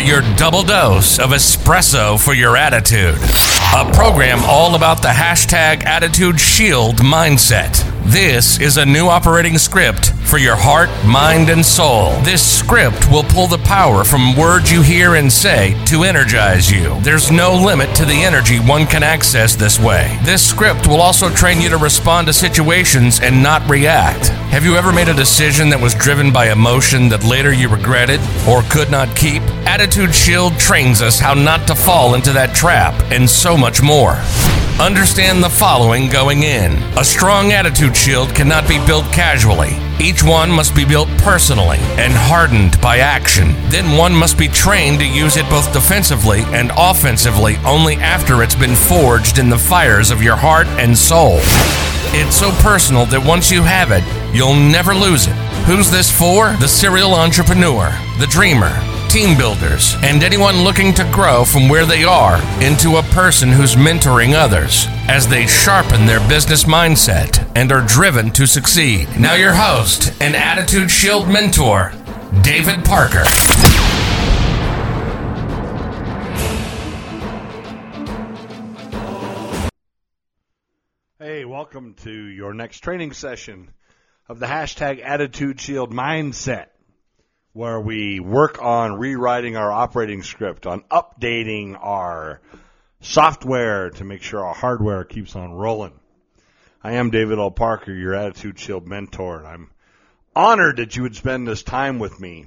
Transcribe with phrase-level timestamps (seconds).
[0.00, 3.18] to your double dose of espresso for your attitude.
[3.74, 7.89] A program all about the hashtag Attitude Shield mindset.
[8.04, 12.12] This is a new operating script for your heart, mind, and soul.
[12.22, 16.98] This script will pull the power from words you hear and say to energize you.
[17.02, 20.18] There's no limit to the energy one can access this way.
[20.22, 24.28] This script will also train you to respond to situations and not react.
[24.50, 28.20] Have you ever made a decision that was driven by emotion that later you regretted
[28.48, 29.42] or could not keep?
[29.66, 34.16] Attitude Shield trains us how not to fall into that trap and so much more.
[34.80, 36.72] Understand the following going in.
[36.96, 39.76] A strong attitude shield cannot be built casually.
[40.00, 43.48] Each one must be built personally and hardened by action.
[43.68, 48.54] Then one must be trained to use it both defensively and offensively only after it's
[48.54, 51.40] been forged in the fires of your heart and soul.
[52.16, 54.02] It's so personal that once you have it,
[54.34, 55.36] you'll never lose it.
[55.66, 56.56] Who's this for?
[56.56, 58.72] The serial entrepreneur, the dreamer,
[59.10, 63.74] team builders, and anyone looking to grow from where they are into a person who's
[63.74, 69.08] mentoring others as they sharpen their business mindset and are driven to succeed.
[69.18, 71.92] Now, your host and Attitude Shield mentor,
[72.42, 73.24] David Parker.
[81.18, 83.72] Hey, welcome to your next training session
[84.28, 86.66] of the hashtag Attitude Shield Mindset,
[87.52, 92.40] where we work on rewriting our operating script, on updating our
[93.00, 95.92] software to make sure our hardware keeps on rolling.
[96.82, 97.50] I am David L.
[97.50, 99.70] Parker, your Attitude Shield mentor, and I'm
[100.34, 102.46] honored that you would spend this time with me.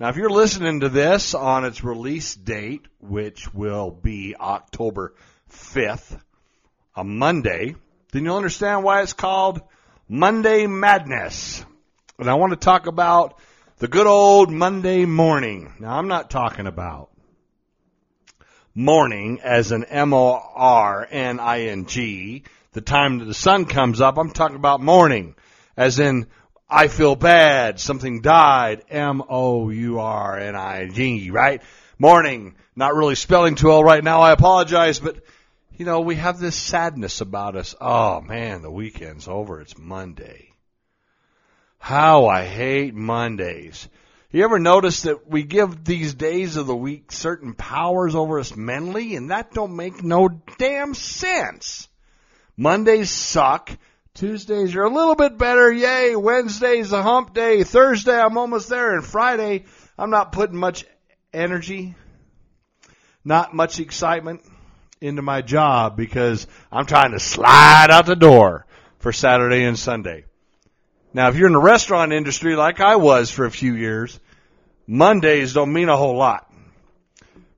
[0.00, 5.14] Now, if you're listening to this on its release date, which will be October
[5.50, 6.20] 5th,
[6.96, 7.76] a Monday,
[8.12, 9.60] then you'll understand why it's called
[10.08, 11.64] Monday Madness.
[12.18, 13.38] And I want to talk about
[13.78, 15.72] the good old Monday morning.
[15.78, 17.10] Now, I'm not talking about
[18.74, 20.42] morning as an M-O-R-N-I-N-G,
[22.72, 24.18] the time that the sun comes up.
[24.18, 25.36] I'm talking about morning
[25.76, 26.26] as in
[26.68, 29.30] I feel bad, something died, M-O-U-R-N-I-G,
[31.30, 31.62] right?
[32.00, 35.18] Morning, not really spelling too well right now, I apologize, but
[35.76, 37.76] you know, we have this sadness about us.
[37.80, 39.60] Oh man, the weekend's over.
[39.60, 40.52] It's Monday.
[41.78, 43.88] How I hate Mondays.
[44.30, 48.54] You ever notice that we give these days of the week certain powers over us
[48.54, 50.28] mentally and that don't make no
[50.58, 51.88] damn sense.
[52.56, 53.70] Mondays suck.
[54.12, 55.72] Tuesdays are a little bit better.
[55.72, 56.14] Yay.
[56.14, 57.64] Wednesday's a hump day.
[57.64, 58.94] Thursday I'm almost there.
[58.94, 59.64] And Friday
[59.96, 60.84] I'm not putting much
[61.32, 61.94] energy,
[63.24, 64.42] not much excitement
[65.00, 68.66] into my job because I'm trying to slide out the door
[68.98, 70.24] for Saturday and Sunday.
[71.18, 74.20] Now, if you're in the restaurant industry like I was for a few years,
[74.86, 76.48] Mondays don't mean a whole lot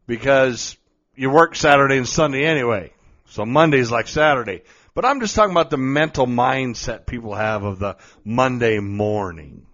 [0.06, 0.78] because
[1.14, 2.94] you work Saturday and Sunday anyway.
[3.26, 4.62] So Monday's like Saturday.
[4.94, 9.66] But I'm just talking about the mental mindset people have of the Monday morning.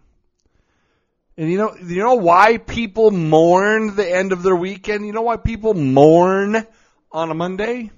[1.36, 5.06] And you know, you know why people mourn the end of their weekend?
[5.06, 6.66] You know why people mourn
[7.12, 7.92] on a Monday?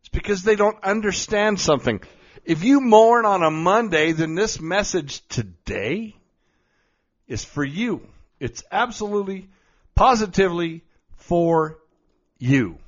[0.00, 2.02] It's because they don't understand something.
[2.44, 6.14] If you mourn on a Monday, then this message today
[7.26, 8.06] is for you.
[8.38, 9.48] It's absolutely,
[9.94, 10.82] positively
[11.16, 11.78] for
[12.38, 12.78] you.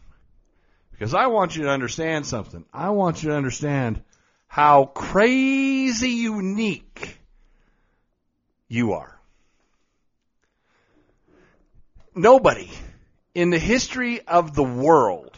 [0.91, 2.65] Because I want you to understand something.
[2.72, 4.03] I want you to understand
[4.47, 7.19] how crazy unique
[8.69, 9.19] you are.
[12.15, 12.71] Nobody
[13.34, 15.37] in the history of the world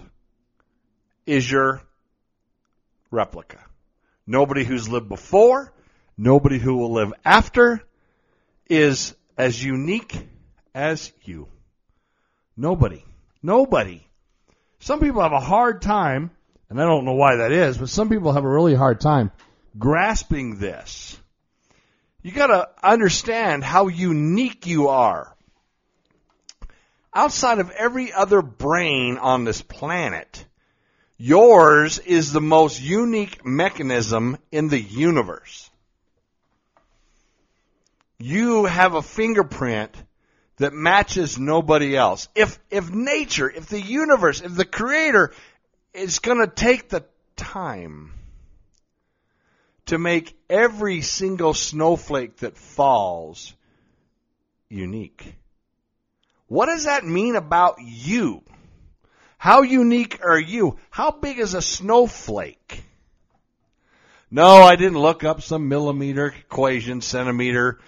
[1.26, 1.82] is your
[3.10, 3.58] replica.
[4.30, 5.72] Nobody who's lived before,
[6.18, 7.82] nobody who will live after
[8.68, 10.28] is as unique
[10.74, 11.48] as you.
[12.54, 13.02] Nobody.
[13.42, 14.06] Nobody.
[14.80, 16.30] Some people have a hard time,
[16.68, 19.30] and I don't know why that is, but some people have a really hard time
[19.78, 21.18] grasping this.
[22.20, 25.34] You gotta understand how unique you are.
[27.14, 30.44] Outside of every other brain on this planet,
[31.18, 35.68] yours is the most unique mechanism in the universe.
[38.18, 39.94] You have a fingerprint
[40.56, 42.28] that matches nobody else.
[42.34, 45.32] If, if nature, if the universe, if the creator
[45.92, 47.04] is gonna take the
[47.36, 48.12] time
[49.86, 53.54] to make every single snowflake that falls
[54.68, 55.34] unique.
[56.46, 58.42] What does that mean about you?
[59.38, 60.78] How unique are you?
[60.90, 62.82] How big is a snowflake?
[64.30, 67.78] No, I didn't look up some millimeter equation, centimeter,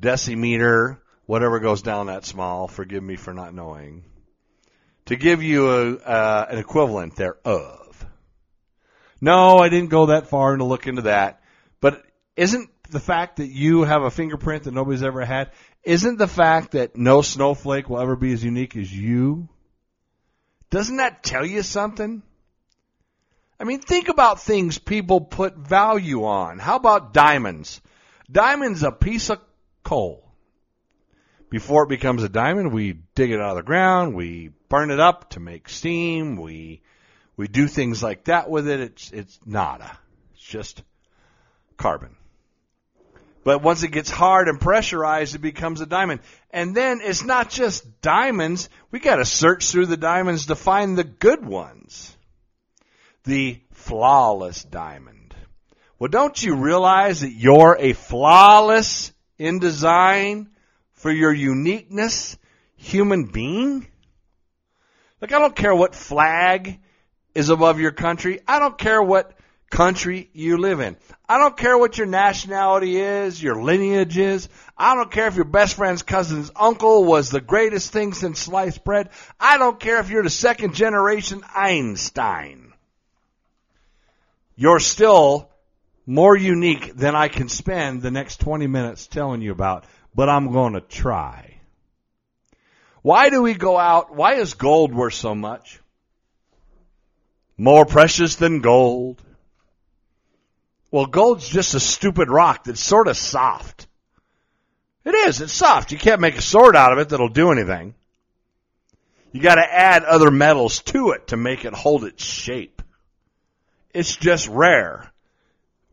[0.00, 4.04] decimeter, whatever goes down that small, forgive me for not knowing,
[5.06, 8.06] to give you a, uh, an equivalent thereof.
[9.20, 11.42] No, I didn't go that far to look into that.
[11.80, 12.02] But
[12.34, 15.50] isn't the fact that you have a fingerprint that nobody's ever had,
[15.82, 19.48] isn't the fact that no snowflake will ever be as unique as you?
[20.74, 22.20] Doesn't that tell you something?
[23.60, 26.58] I mean, think about things people put value on.
[26.58, 27.80] How about diamonds?
[28.28, 29.38] Diamond's a piece of
[29.84, 30.28] coal.
[31.48, 34.98] Before it becomes a diamond, we dig it out of the ground, we burn it
[34.98, 36.82] up to make steam, we
[37.36, 38.80] we do things like that with it.
[38.80, 39.96] It's it's nada.
[40.32, 40.82] It's just
[41.76, 42.16] carbon.
[43.44, 46.20] But once it gets hard and pressurized, it becomes a diamond.
[46.50, 48.70] And then it's not just diamonds.
[48.90, 52.16] We got to search through the diamonds to find the good ones.
[53.24, 55.34] The flawless diamond.
[55.98, 60.48] Well, don't you realize that you're a flawless in design
[60.94, 62.38] for your uniqueness
[62.76, 63.86] human being?
[65.20, 66.80] Look, I don't care what flag
[67.34, 68.40] is above your country.
[68.48, 69.34] I don't care what
[69.74, 70.96] country you live in.
[71.28, 74.48] I don't care what your nationality is, your lineage is.
[74.78, 78.84] I don't care if your best friend's cousin's uncle was the greatest thing since sliced
[78.84, 79.10] bread.
[79.40, 82.72] I don't care if you're the second generation Einstein.
[84.54, 85.50] You're still
[86.06, 89.84] more unique than I can spend the next 20 minutes telling you about,
[90.14, 91.56] but I'm going to try.
[93.02, 94.14] Why do we go out?
[94.14, 95.80] Why is gold worth so much?
[97.58, 99.20] More precious than gold.
[100.94, 103.88] Well, gold's just a stupid rock that's sort of soft.
[105.04, 105.40] It is.
[105.40, 105.90] It's soft.
[105.90, 107.96] You can't make a sword out of it that'll do anything.
[109.32, 112.80] You got to add other metals to it to make it hold its shape.
[113.92, 115.10] It's just rare.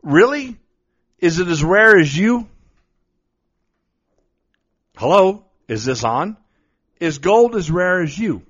[0.04, 0.56] Really?
[1.18, 2.48] Is it as rare as you?
[4.96, 5.46] Hello?
[5.66, 6.36] Is this on?
[7.00, 8.42] Is gold as rare as you?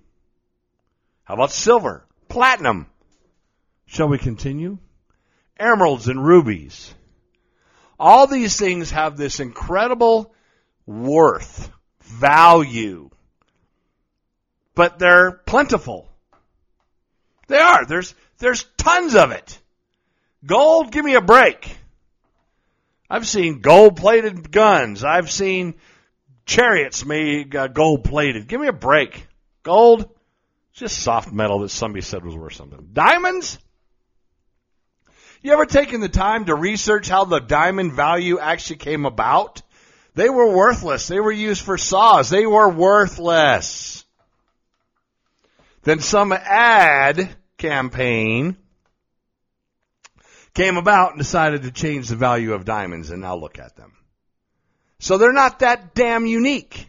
[1.24, 2.04] How about silver?
[2.28, 2.88] Platinum?
[3.86, 4.76] Shall we continue?
[5.58, 6.94] Emeralds and rubies.
[7.98, 10.34] All these things have this incredible
[10.86, 11.70] worth,
[12.00, 13.10] value,
[14.74, 16.08] but they're plentiful.
[17.48, 17.84] They are.
[17.86, 19.58] There's, there's tons of it.
[20.44, 21.76] Gold, give me a break.
[23.08, 25.04] I've seen gold plated guns.
[25.04, 25.74] I've seen
[26.46, 28.48] chariots made uh, gold plated.
[28.48, 29.26] Give me a break.
[29.62, 30.08] Gold,
[30.72, 32.88] just soft metal that somebody said was worth something.
[32.92, 33.58] Diamonds?
[35.42, 39.60] You ever taken the time to research how the diamond value actually came about?
[40.14, 41.08] They were worthless.
[41.08, 42.30] They were used for saws.
[42.30, 44.04] They were worthless.
[45.82, 47.28] Then some ad
[47.58, 48.56] campaign
[50.54, 53.92] came about and decided to change the value of diamonds and now look at them.
[55.00, 56.86] So they're not that damn unique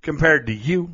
[0.00, 0.92] compared to you.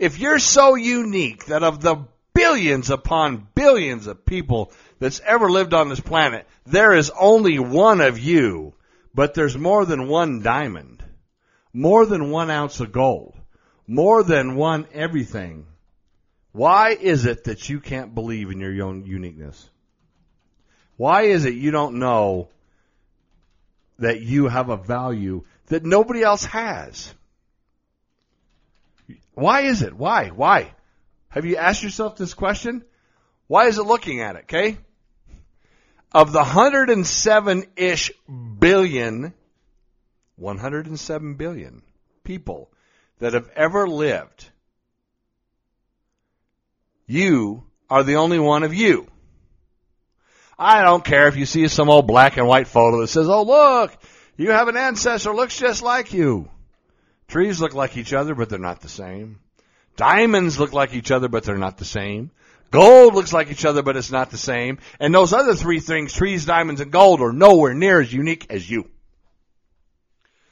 [0.00, 5.74] If you're so unique that of the billions upon billions of people that's ever lived
[5.74, 8.74] on this planet, there is only one of you,
[9.14, 11.02] but there's more than one diamond,
[11.72, 13.34] more than one ounce of gold,
[13.86, 15.66] more than one everything.
[16.52, 19.68] Why is it that you can't believe in your own uniqueness?
[20.96, 22.48] Why is it you don't know
[23.98, 27.14] that you have a value that nobody else has?
[29.34, 29.94] Why is it?
[29.94, 30.28] Why?
[30.28, 30.74] Why?
[31.32, 32.84] Have you asked yourself this question?
[33.46, 34.76] Why is it looking at it, okay?
[36.12, 38.12] Of the 107-ish
[38.58, 39.32] billion,
[40.36, 41.82] 107 billion
[42.22, 42.70] people
[43.18, 44.50] that have ever lived,
[47.06, 49.06] you are the only one of you.
[50.58, 53.42] I don't care if you see some old black and white photo that says, oh
[53.42, 53.96] look,
[54.36, 56.50] you have an ancestor looks just like you.
[57.26, 59.38] Trees look like each other, but they're not the same.
[59.96, 62.30] Diamonds look like each other, but they're not the same.
[62.70, 64.78] Gold looks like each other, but it's not the same.
[64.98, 68.68] And those other three things, trees, diamonds, and gold, are nowhere near as unique as
[68.68, 68.88] you.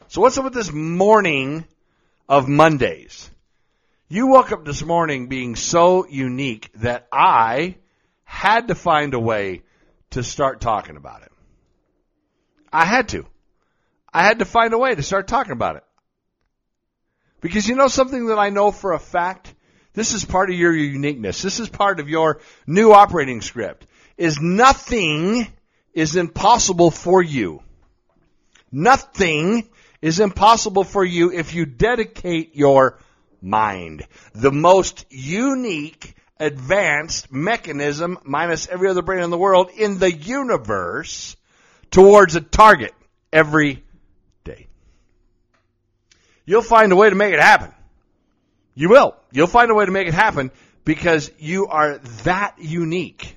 [0.08, 1.64] So what's up with this morning
[2.28, 3.30] of Mondays?
[4.08, 7.76] You woke up this morning being so unique that I
[8.24, 9.62] had to find a way
[10.10, 11.32] to start talking about it.
[12.72, 13.24] I had to.
[14.12, 15.84] I had to find a way to start talking about it.
[17.40, 19.54] Because you know something that I know for a fact?
[19.92, 21.42] This is part of your uniqueness.
[21.42, 23.86] This is part of your new operating script.
[24.16, 25.46] Is nothing
[25.94, 27.62] is impossible for you.
[28.70, 29.68] Nothing
[30.00, 32.98] is impossible for you if you dedicate your
[33.42, 34.06] mind.
[34.34, 41.36] The most unique, advanced mechanism, minus every other brain in the world, in the universe,
[41.90, 42.94] towards a target
[43.32, 43.82] every.
[46.44, 47.72] You'll find a way to make it happen.
[48.74, 49.16] You will.
[49.32, 50.50] You'll find a way to make it happen
[50.84, 53.36] because you are that unique.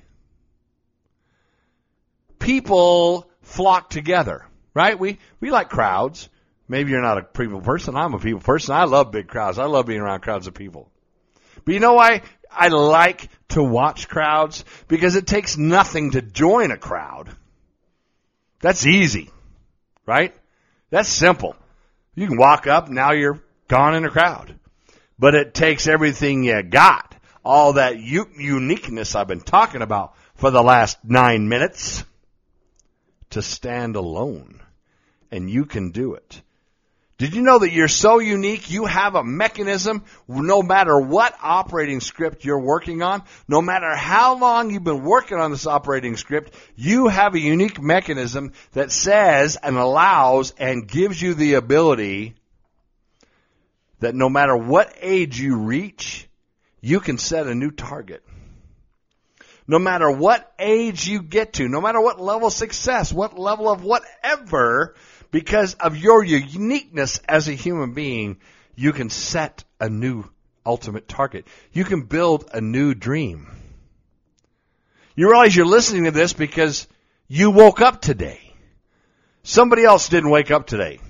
[2.38, 4.98] People flock together, right?
[4.98, 6.28] We, we like crowds.
[6.68, 7.96] Maybe you're not a people person.
[7.96, 8.74] I'm a people person.
[8.74, 9.58] I love big crowds.
[9.58, 10.90] I love being around crowds of people.
[11.64, 14.64] But you know why I like to watch crowds?
[14.88, 17.28] Because it takes nothing to join a crowd.
[18.60, 19.30] That's easy,
[20.06, 20.34] right?
[20.90, 21.56] That's simple.
[22.14, 24.58] You can walk up, now you're gone in a crowd.
[25.18, 30.50] But it takes everything you got, all that u- uniqueness I've been talking about for
[30.50, 32.04] the last nine minutes,
[33.30, 34.60] to stand alone.
[35.30, 36.40] And you can do it.
[37.16, 38.70] Did you know that you're so unique?
[38.70, 44.36] You have a mechanism, no matter what operating script you're working on, no matter how
[44.36, 49.56] long you've been working on this operating script, you have a unique mechanism that says
[49.62, 52.34] and allows and gives you the ability
[54.00, 56.28] that no matter what age you reach,
[56.80, 58.24] you can set a new target.
[59.66, 63.70] No matter what age you get to, no matter what level of success, what level
[63.70, 64.94] of whatever,
[65.34, 68.36] because of your uniqueness as a human being,
[68.76, 70.22] you can set a new
[70.64, 71.44] ultimate target.
[71.72, 73.48] You can build a new dream.
[75.16, 76.86] You realize you're listening to this because
[77.26, 78.54] you woke up today.
[79.42, 81.00] Somebody else didn't wake up today.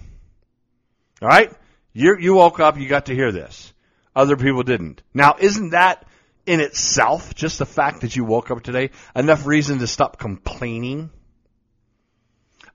[1.20, 1.52] Alright?
[1.92, 3.74] You, you woke up, you got to hear this.
[4.16, 5.02] Other people didn't.
[5.12, 6.02] Now, isn't that
[6.46, 11.10] in itself, just the fact that you woke up today, enough reason to stop complaining?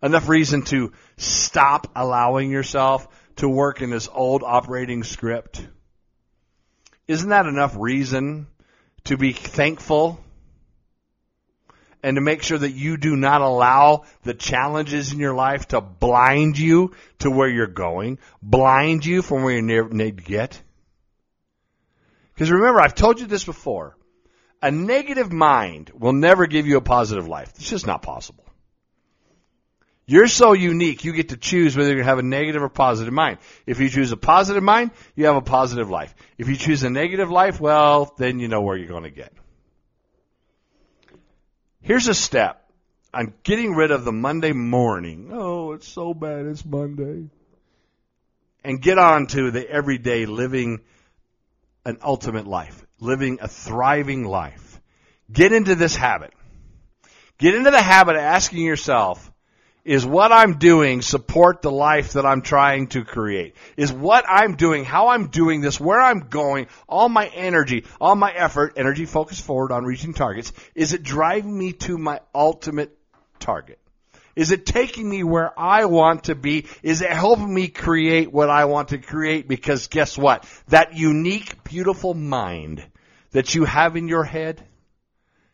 [0.01, 5.65] Enough reason to stop allowing yourself to work in this old operating script?
[7.07, 8.47] Isn't that enough reason
[9.05, 10.19] to be thankful
[12.01, 15.81] and to make sure that you do not allow the challenges in your life to
[15.81, 20.61] blind you to where you're going, blind you from where you need to get?
[22.33, 23.97] Because remember, I've told you this before.
[24.61, 27.51] A negative mind will never give you a positive life.
[27.55, 28.45] It's just not possible.
[30.09, 33.37] You're so unique, you get to choose whether you have a negative or positive mind.
[33.67, 36.15] If you choose a positive mind, you have a positive life.
[36.35, 39.31] If you choose a negative life, well, then you know where you're going to get.
[41.81, 42.67] Here's a step
[43.13, 45.29] on getting rid of the Monday morning.
[45.31, 47.29] Oh, it's so bad, it's Monday.
[48.63, 50.79] And get on to the everyday living
[51.85, 54.81] an ultimate life, living a thriving life.
[55.31, 56.33] Get into this habit.
[57.37, 59.31] Get into the habit of asking yourself,
[59.89, 63.55] is what I'm doing support the life that I'm trying to create?
[63.75, 68.15] Is what I'm doing, how I'm doing this, where I'm going, all my energy, all
[68.15, 72.96] my effort, energy focused forward on reaching targets, is it driving me to my ultimate
[73.39, 73.79] target?
[74.36, 76.67] Is it taking me where I want to be?
[76.84, 79.48] Is it helping me create what I want to create?
[79.48, 80.46] Because guess what?
[80.67, 82.86] That unique, beautiful mind
[83.31, 84.63] that you have in your head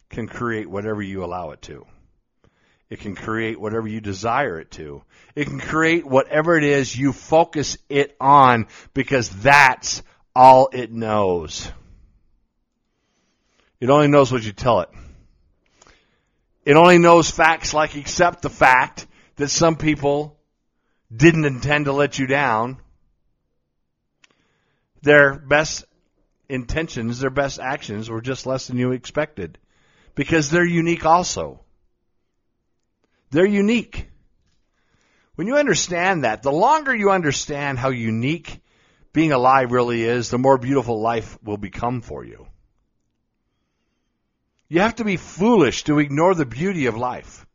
[0.10, 1.86] can create whatever you allow it to.
[2.90, 5.04] It can create whatever you desire it to.
[5.36, 10.04] It can create whatever it is you focus it on because that's
[10.36, 11.72] all it knows.
[13.80, 14.90] It only knows what you tell it.
[16.64, 20.38] It only knows facts like accept the fact that some people
[21.16, 22.80] didn't intend to let you down.
[25.02, 25.86] Their best
[26.50, 29.58] intentions, their best actions were just less than you expected
[30.16, 31.65] because they're unique also.
[33.36, 34.08] They're unique.
[35.36, 38.62] When you understand that, the longer you understand how unique
[39.12, 42.48] being alive really is, the more beautiful life will become for you.
[44.70, 47.46] You have to be foolish to ignore the beauty of life.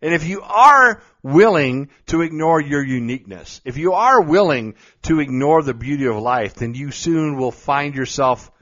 [0.00, 5.64] And if you are willing to ignore your uniqueness, if you are willing to ignore
[5.64, 8.52] the beauty of life, then you soon will find yourself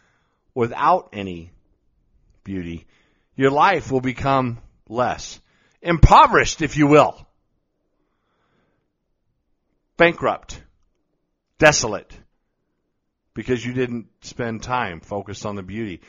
[0.55, 1.53] without any
[2.43, 2.87] beauty.
[3.37, 5.41] Your life will become less
[5.85, 7.15] impoverished, if you will,
[9.97, 10.61] bankrupt,
[11.59, 12.11] desolate,
[13.35, 16.01] because you didn't spend time focused on the beauty,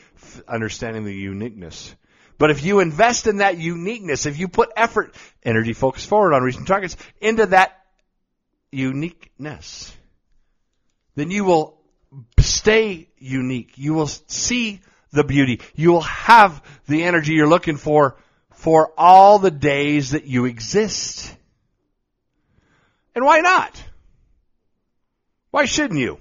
[0.48, 1.94] understanding the uniqueness.
[2.38, 6.42] But if you invest in that uniqueness, if you put effort, energy focus forward on
[6.42, 7.78] reaching targets into that
[8.72, 9.94] uniqueness,
[11.14, 11.78] then you will
[12.38, 13.72] stay unique.
[13.76, 14.80] You will see
[15.12, 15.60] the beauty.
[15.74, 18.16] You will have the energy you're looking for
[18.56, 21.34] for all the days that you exist.
[23.14, 23.82] And why not?
[25.50, 26.18] Why shouldn't you?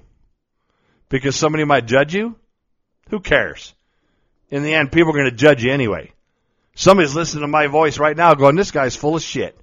[1.10, 2.36] Because somebody might judge you?
[3.10, 3.74] Who cares?
[4.50, 6.12] In the end, people are going to judge you anyway.
[6.76, 9.58] Somebody's listening to my voice right now going, this guy's full of shit.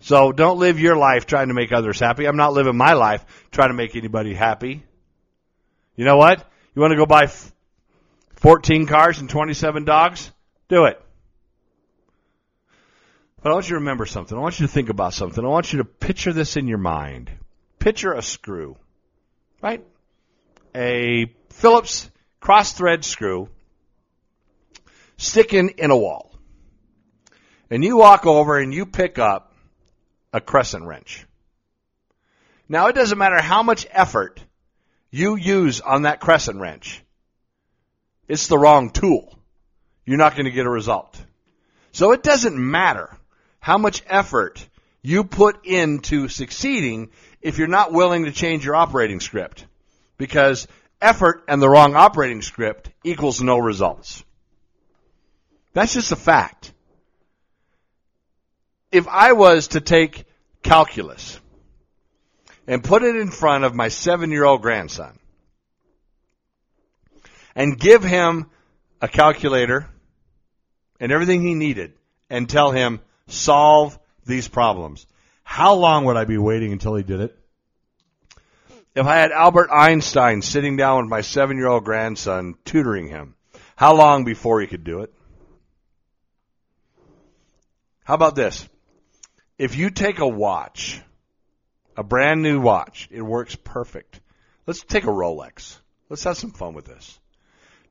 [0.00, 2.26] So don't live your life trying to make others happy.
[2.26, 4.82] I'm not living my life trying to make anybody happy.
[5.96, 6.44] You know what?
[6.74, 7.30] You want to go buy
[8.34, 10.32] 14 cars and 27 dogs?
[10.68, 11.00] Do it.
[13.42, 14.36] But I want you to remember something.
[14.36, 15.44] I want you to think about something.
[15.44, 17.30] I want you to picture this in your mind.
[17.78, 18.76] Picture a screw,
[19.62, 19.84] right?
[20.74, 22.10] A Phillips
[22.40, 23.48] cross thread screw
[25.16, 26.34] sticking in a wall.
[27.70, 29.54] And you walk over and you pick up
[30.32, 31.26] a crescent wrench.
[32.68, 34.42] Now it doesn't matter how much effort
[35.10, 37.02] you use on that crescent wrench.
[38.26, 39.37] It's the wrong tool.
[40.08, 41.22] You're not going to get a result.
[41.92, 43.14] So it doesn't matter
[43.60, 44.66] how much effort
[45.02, 47.10] you put into succeeding
[47.42, 49.66] if you're not willing to change your operating script.
[50.16, 50.66] Because
[51.02, 54.24] effort and the wrong operating script equals no results.
[55.74, 56.72] That's just a fact.
[58.90, 60.24] If I was to take
[60.62, 61.38] calculus
[62.66, 65.18] and put it in front of my seven year old grandson
[67.54, 68.46] and give him
[69.02, 69.86] a calculator
[71.00, 71.94] and everything he needed
[72.30, 75.06] and tell him, solve these problems.
[75.42, 77.38] How long would I be waiting until he did it?
[78.94, 83.34] If I had Albert Einstein sitting down with my seven year old grandson tutoring him,
[83.76, 85.12] how long before he could do it?
[88.04, 88.68] How about this?
[89.58, 91.00] If you take a watch,
[91.96, 94.20] a brand new watch, it works perfect.
[94.66, 95.76] Let's take a Rolex.
[96.08, 97.18] Let's have some fun with this.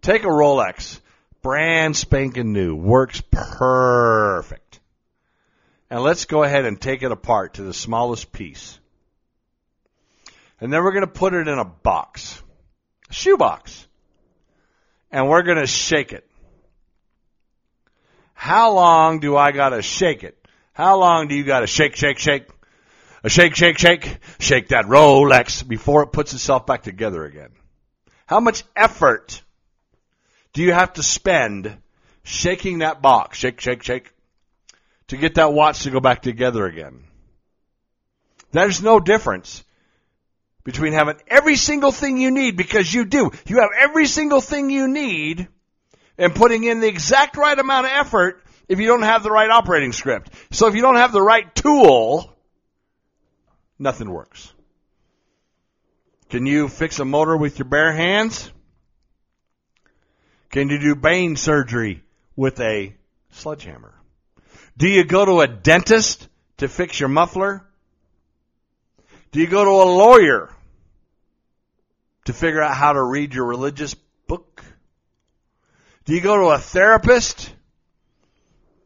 [0.01, 0.99] Take a Rolex,
[1.41, 4.79] brand spanking new, works perfect.
[5.89, 8.77] And let's go ahead and take it apart to the smallest piece.
[10.59, 12.41] And then we're going to put it in a box,
[13.09, 13.87] a shoe box.
[15.11, 16.27] And we're going to shake it.
[18.33, 20.37] How long do I got to shake it?
[20.73, 22.47] How long do you got to shake, shake, shake?
[23.23, 27.49] A shake, shake, shake, shake that Rolex before it puts itself back together again.
[28.27, 29.41] How much effort
[30.57, 31.77] do you have to spend
[32.23, 34.11] shaking that box, shake, shake, shake,
[35.07, 37.03] to get that watch to go back together again?
[38.53, 39.63] There's no difference
[40.63, 43.29] between having every single thing you need because you do.
[43.45, 45.47] You have every single thing you need
[46.17, 49.51] and putting in the exact right amount of effort if you don't have the right
[49.51, 50.31] operating script.
[50.49, 52.35] So if you don't have the right tool,
[53.77, 54.51] nothing works.
[56.31, 58.51] Can you fix a motor with your bare hands?
[60.57, 62.01] Can you do brain surgery
[62.35, 62.95] with a
[63.29, 63.93] sledgehammer?
[64.75, 67.63] Do you go to a dentist to fix your muffler?
[69.31, 70.49] Do you go to a lawyer
[72.25, 73.93] to figure out how to read your religious
[74.25, 74.63] book?
[76.05, 77.53] Do you go to a therapist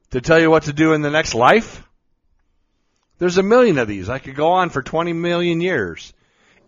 [0.10, 1.88] to tell you what to do in the next life?
[3.18, 4.10] There's a million of these.
[4.10, 6.12] I could go on for 20 million years.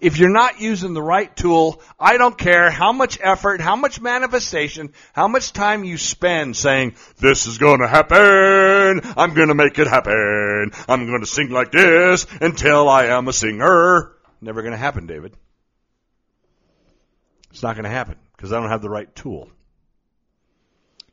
[0.03, 4.01] If you're not using the right tool, I don't care how much effort, how much
[4.01, 8.99] manifestation, how much time you spend saying, this is going to happen.
[9.15, 10.71] I'm going to make it happen.
[10.89, 14.11] I'm going to sing like this until I am a singer.
[14.41, 15.37] Never going to happen, David.
[17.51, 19.49] It's not going to happen because I don't have the right tool.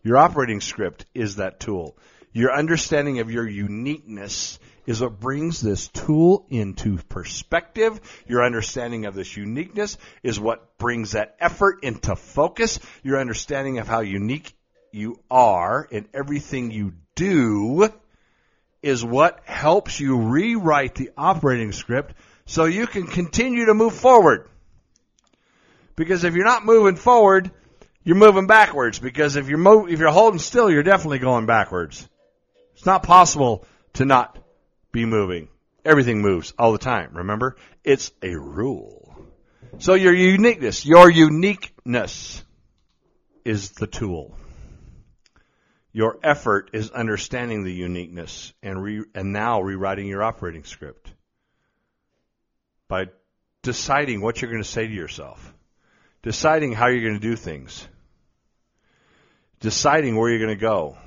[0.03, 1.97] Your operating script is that tool.
[2.33, 4.59] Your understanding of your uniqueness
[4.91, 8.01] is what brings this tool into perspective.
[8.27, 12.81] Your understanding of this uniqueness is what brings that effort into focus.
[13.05, 14.53] Your understanding of how unique
[14.91, 17.89] you are in everything you do
[18.83, 24.49] is what helps you rewrite the operating script so you can continue to move forward.
[25.95, 27.53] Because if you're not moving forward,
[28.03, 28.99] you're moving backwards.
[28.99, 32.09] Because if you're mo- if you're holding still, you're definitely going backwards.
[32.75, 34.37] It's not possible to not
[34.93, 35.49] be moving.
[35.85, 37.11] Everything moves all the time.
[37.15, 39.15] Remember, it's a rule.
[39.79, 42.45] So your uniqueness, your uniqueness,
[43.45, 44.37] is the tool.
[45.93, 51.13] Your effort is understanding the uniqueness and re- and now rewriting your operating script
[52.87, 53.07] by
[53.63, 55.55] deciding what you're going to say to yourself
[56.23, 57.87] deciding how you're going to do things,
[59.61, 60.99] deciding where you're going to go,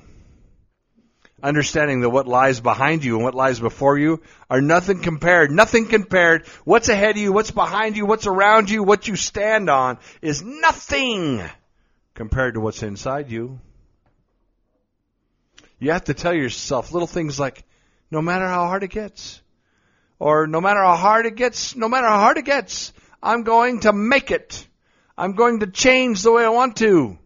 [1.44, 5.86] understanding that what lies behind you and what lies before you are nothing compared, nothing
[5.86, 6.46] compared.
[6.64, 10.42] What's ahead of you, what's behind you, what's around you, what you stand on is
[10.42, 11.42] nothing
[12.14, 13.60] compared to what's inside you.
[15.78, 17.62] You have to tell yourself little things like,
[18.10, 19.42] no matter how hard it gets,
[20.18, 23.80] or no matter how hard it gets, no matter how hard it gets, I'm going
[23.80, 24.66] to make it.
[25.18, 27.18] I'm going to change the way I want to.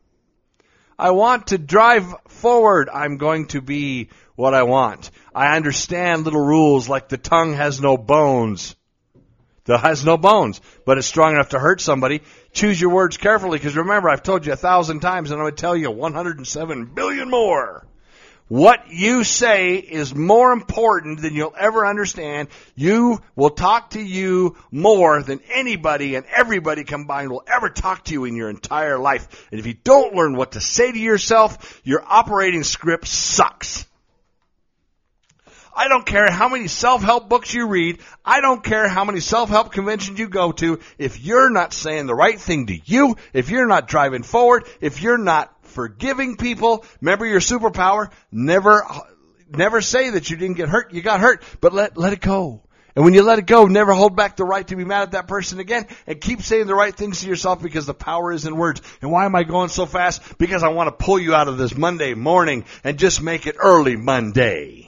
[0.99, 2.89] I want to drive forward.
[2.93, 5.11] I'm going to be what I want.
[5.35, 8.75] I understand little rules like the tongue has no bones.
[9.65, 12.23] That has no bones, but it's strong enough to hurt somebody.
[12.53, 15.61] Choose your words carefully because remember, I've told you a thousand times and going to
[15.61, 17.87] tell you 107 billion more.
[18.49, 22.49] What you say is more important than you'll ever understand.
[22.75, 28.15] You will talk to you more than anybody and everybody combined will ever talk to
[28.15, 29.47] you in your entire life.
[29.51, 33.85] And if you don't learn what to say to yourself, your operating script sucks.
[35.77, 38.01] I don't care how many self-help books you read.
[38.25, 40.81] I don't care how many self-help conventions you go to.
[40.97, 45.03] If you're not saying the right thing to you, if you're not driving forward, if
[45.03, 48.85] you're not forgiving people, remember your superpower, never,
[49.50, 52.62] never say that you didn't get hurt, you got hurt, but let, let it go.
[52.98, 55.11] And when you let it go, never hold back the right to be mad at
[55.12, 58.44] that person again and keep saying the right things to yourself because the power is
[58.44, 58.83] in words.
[59.00, 60.37] And why am I going so fast?
[60.37, 63.54] Because I want to pull you out of this Monday morning and just make it
[63.61, 64.88] early Monday.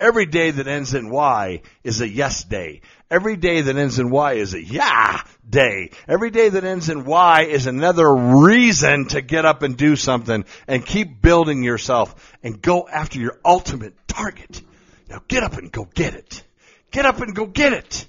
[0.00, 2.82] Every day that ends in Y is a yes day.
[3.10, 5.90] Every day that ends in Y is a yeah day.
[6.06, 10.44] Every day that ends in Y is another reason to get up and do something
[10.68, 14.62] and keep building yourself and go after your ultimate target.
[15.08, 16.44] Now get up and go get it.
[16.90, 18.06] Get up and go get it.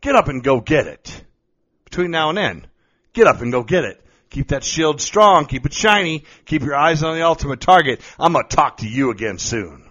[0.00, 1.24] Get up and go get it.
[1.84, 2.66] Between now and then,
[3.12, 4.00] get up and go get it.
[4.30, 5.46] Keep that shield strong.
[5.46, 6.24] Keep it shiny.
[6.46, 8.00] Keep your eyes on the ultimate target.
[8.18, 9.89] I'm going to talk to you again soon.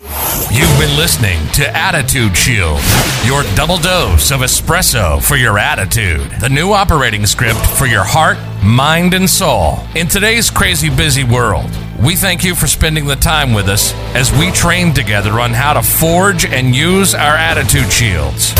[0.00, 2.80] You've been listening to Attitude Shield,
[3.24, 8.38] your double dose of espresso for your attitude, the new operating script for your heart,
[8.62, 9.78] mind, and soul.
[9.94, 14.32] In today's crazy busy world, we thank you for spending the time with us as
[14.32, 18.52] we train together on how to forge and use our attitude shields.